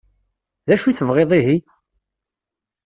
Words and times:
D 0.67 0.69
acu 0.73 0.85
i 0.87 0.93
tebɣiḍ 0.93 1.31
ihi? 1.39 1.57